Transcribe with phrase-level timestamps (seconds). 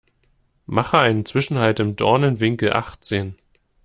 [0.65, 3.35] Mache einen Zwischenhalt im Dornenwinkel achtzehn.